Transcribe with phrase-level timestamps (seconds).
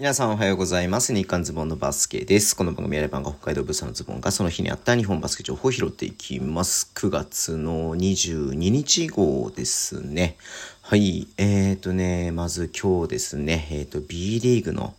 [0.00, 1.14] 皆さんおはようございます。
[1.14, 2.56] 日刊ズボンのバスケです。
[2.56, 6.90] この番組はレバンが北海道ブースのズボンがその日にあった日本バスケ情報を拾っていきます。
[6.94, 10.38] 9月の22日号ですね。
[10.90, 11.28] はい。
[11.38, 14.94] えーとね、まず今日ですね、えーと B リーグの、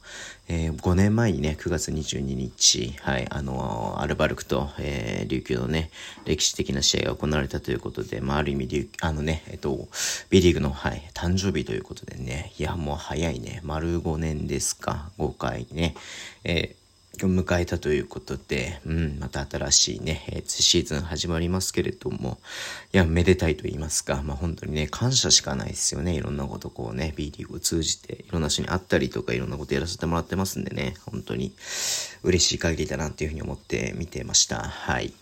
[0.47, 5.91] えー5年前にね、9月22日、はい、あのアルバルクと、え琉球のね、
[6.23, 9.89] 歴史的な試合が行われたということで、まあ、ある意味琉、あのね、えっと、
[10.29, 15.95] B リーグの、はい、誕生日ということでね、いや、もう早いね、丸5年ですか、5回ね、
[16.45, 16.80] えー
[17.17, 22.39] 迎えたということで、うん、また新しいね、えーシーズン始まりますけれども、
[22.93, 26.15] いや、めでたいと言いますか、まあ本当にね、感謝しかないですよね。
[26.15, 31.53] いろんなことこうね、B リーグを通じて、いろんな人に会ったりとか、いろんなことやらせてもらってますんでね、本当に
[32.23, 34.61] 嬉しい限りだなっていうふうに思って見てました。
[34.61, 35.13] はい。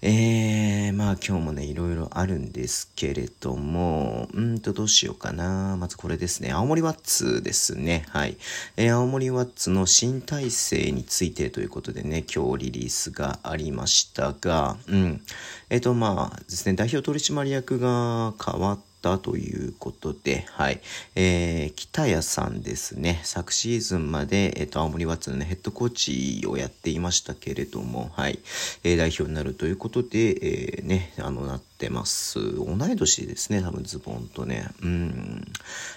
[0.00, 5.76] えー、まあ今日もね、いろいろあるんですけれども、うんとどうしようかな。
[5.76, 6.52] まずこれですね。
[6.52, 8.04] 青森ワッツですね。
[8.10, 8.36] はい。
[8.76, 15.20] えー青森ワッツの新体制についてということでね、今日リリースがありましたが、うん。
[15.68, 20.80] えっ、とまあですね、代表取締役が変わってたということで、はい。
[21.14, 23.20] えー、北谷さんですね。
[23.24, 28.38] 昨シーズンまで、えっ、と、青森ワッツのね、ヘッドコーチをやっていましたけれども、はい。
[28.84, 32.56] えー代表になるということで、えーね、あの、なってます。
[32.56, 34.68] 同い年ですね、多分ズボンとね。
[34.82, 35.44] うん。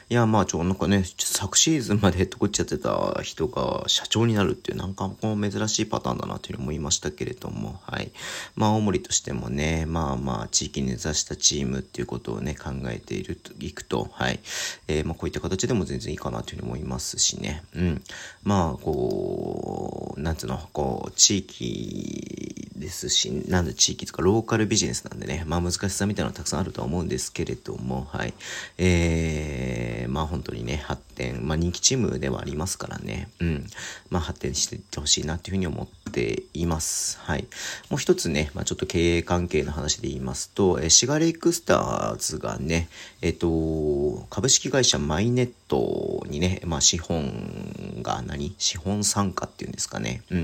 [0.10, 8.12] いや、まあ、ちょ、なんかね、昨シーズンまでヘッドコーチやってた人が社長になるっていう、なんかこう珍しいパターンだなというふうに思いましたけれども、はい。
[8.56, 14.40] まあ、青森としてもね、まあまあ、地域に根ざしたチームっていうことをね、考えていると、いくと、はい。
[14.88, 17.64] えーまあ、こういった形でも全然いいかなというふうに思いますしね。
[17.76, 18.04] うん。
[18.44, 22.51] まあ、こう、なんつうの、こう、地域
[22.82, 28.34] ですし、なんで地域とかローカルビジネスなんでね、まあ難しさみたいなのはたくさんあるとは思うんですけれども、はい。
[28.78, 33.66] えー、まあ本当にね、発展、まあ人気チームではありますからね、うん。
[34.10, 37.20] まあ発展していってほしいなっていうふうに思っています。
[37.22, 37.48] はい。
[37.90, 42.90] もう一つね、まあちょっと経営関係の話で言いますと、えーシガレイクスターズがね、
[43.22, 45.61] えっ、と、株式会社マイネット
[46.30, 48.56] にね、まあ資本が何？
[48.58, 50.24] 資本参加っていうんですかね。
[50.30, 50.44] うん。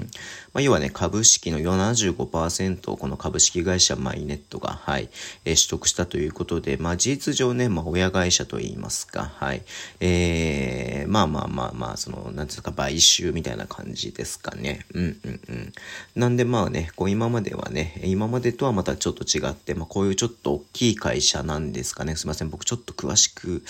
[0.53, 5.09] まあ要はね、株式の75%をこの株式会社マイネットが、はい、
[5.45, 9.63] えー取得したということで、まあ事実上ね、まあ親会社といいますか、はい。
[9.99, 14.85] えー、まあまあまあまあ、その、なんていうか、買収みたいな感じですかね。
[14.94, 15.73] うんうんうん。
[16.15, 22.15] なんでまあね、こう今まではね、今までとはまたちょっと違って、まあこういうちょっと大きい会社なんですかね。
[22.15, 22.49] すいません。
[22.49, 23.63] 僕ちょっと詳しく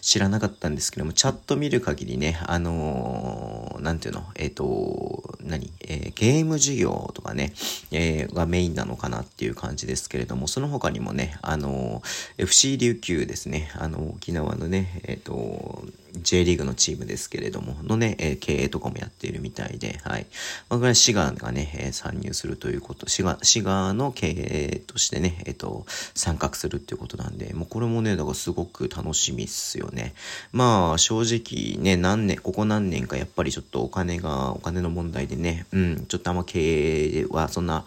[0.00, 7.52] 知らなかったんですけども、チャット見る限りね、あのーなんていうの、えっ、と、何、えーゲーム授業とかね、
[7.90, 15.84] えーがメインなのかなっていう感じですけれども、その他にもね、あのー FC 琉球ですね、あの、沖縄のね、えっ、と、
[16.20, 20.26] J リーグのチームですけれども、のね、えー経営とかもやっているみたいで、はい。
[20.68, 30.14] まあ、これは滋賀がね、えー参入するということ、滋賀、滋賀の経営としてね、えっ、と、参画するっていうことなんで、もうこれもね、だからすごく楽しみっすよね。
[30.52, 37.84] まあ、正直ね、何年、ここ何年かやっぱりちょっとお金が、お金の問題でね、うん、ちょっとあんま経営はそんな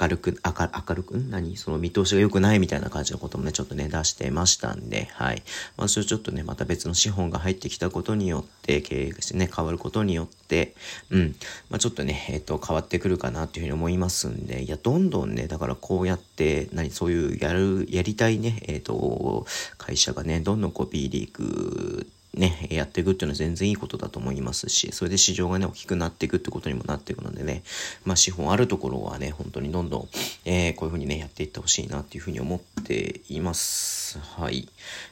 [0.00, 1.56] 明るく、明る明るく、ん何？
[1.56, 5.42] その見通しが良くないみたいな感じのこともね、ちょっとね、出してましたんで、はい。
[5.76, 10.74] まあ、それちょっとね、また別の資本が入ってきたことによって、経営がしてね、変わることによって、
[11.10, 11.36] うん、
[11.70, 19.46] まあ、ちょっとね、えっ、と、変わってくるかなっていうふうに思いますんで、いや、どんどんね、だからこうやって、何、そういうやる、やりたいね、えっ、と、
[19.78, 27.62] 会社がね、どんどんこう B リーグ、ね、やっていくっていうのは全然いいことだと思いますし、それで市場がね、大きくなっていくってことにもなっていくのでね、
[28.04, 30.08] まあ資本あるところはね、本当にどんどん、
[30.44, 34.18] えーこういうふうにね、やっていってほしいなっていうふうに思っています。
[34.18, 34.68] はい。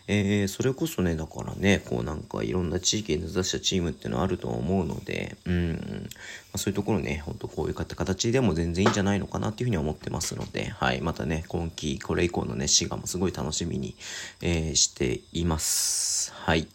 [0.08, 6.08] えーそれこそね、だからね、こうなんかいろんな地域に根ざしたチームっていうのはあるとは思うので、うん、
[6.52, 11.00] まあ、そういうところね、本当こういう形でも全然いいんじゃないのかなっていうふうに思ってますので、はい。
[11.00, 13.94] またね、今季、これ以降のね、滋賀もすごい楽しみに、
[14.40, 16.32] えーしています。
[16.34, 16.66] はい。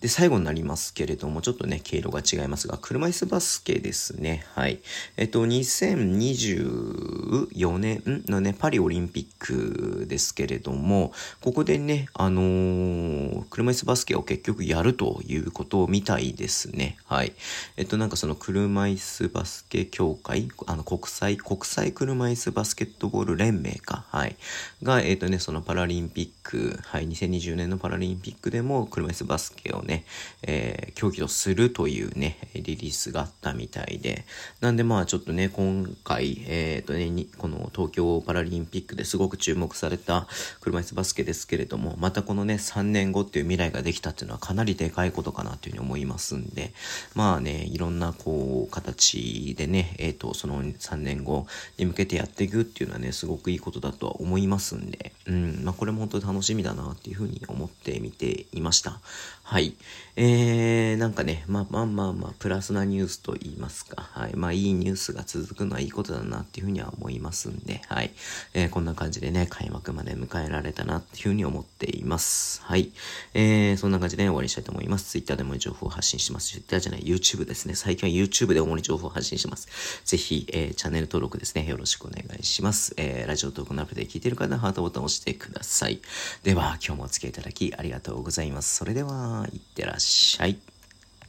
[0.00, 4.44] で、最後になりますけれども、ちょっとね、経路が違いますが、車椅子バスケですね。
[4.54, 4.80] はい。
[5.16, 16.96] えっと、2024年のね、パリオリンピックですけれども、ここでね、あのー車椅子バスケを結局やるということみたいですね。
[17.06, 17.32] はい。
[17.76, 24.04] えっと、なんかその車椅子バスケ協会、あの、国際、国際車椅子バスケットボール連盟か。
[24.10, 24.36] はい。
[24.82, 30.04] が、えっとね、そのパラリンピック、はい、2020年のパラリンピックでも車椅子バスケをね、
[30.42, 34.24] えー、競技をするというね、リリースがあったみたいで、
[34.60, 40.26] なんでまあちょっとね、今回、えっ、ー、とね、この東京パラリンピックですごく注目された
[40.60, 46.72] 車椅子バスケですけれども、またこのね、3年後っていう未来ができたっていうのはかなりでかいことかなというふうに思いますんで、
[47.14, 51.46] まあね、いろんなこう、形でね、えっ、ー、と、その3年後
[51.78, 59.00] に向けてやっていくっていうのはね、すごくいいことだとは思いますんで、うん、まあこれも本当に楽しみだなっていうふうに思ってみていました。
[59.42, 59.75] はい。
[60.16, 64.34] えー、なんかね、まあまあまあまあ、プラスなニュースと言いますか、はい。
[64.34, 68.12] まあいいニュースが続くのはいいことだなっていうふうには思いますんで、はい。
[68.54, 72.62] えー、こんな感じでね、開幕まで迎えられたなっていうふうに思っています。
[72.62, 72.92] はい。
[73.34, 75.10] えー、そんな感じで、終わりにしたいと思います。
[75.10, 76.48] Twitter でも情報を発信します。
[76.48, 77.74] Twitter じゃない、YouTube ですね。
[77.74, 79.68] 最近は YouTube で主に情報を発信します。
[80.04, 82.94] ぜひ、えー、チャンネル登録ですね、よろしくお願いします。
[82.96, 86.00] えー、ラジオトークのアプリで聞いてる方はハートボタンを押してください。
[86.42, 88.76] では、今日もお付き合いいただきありがとうございます。
[88.76, 89.46] それでは、
[89.76, 90.56] ってらっしゃい。